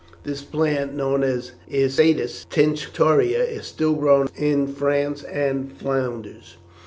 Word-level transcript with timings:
This 0.23 0.41
plant, 0.41 0.95
known 0.95 1.21
as 1.21 1.51
Isatis 1.71 2.47
tinctoria, 2.49 3.43
is 3.47 3.67
still 3.67 3.93
grown 3.93 4.29
in 4.35 4.65
France 4.65 5.21
and 5.23 5.71
Flanders. 5.77 6.57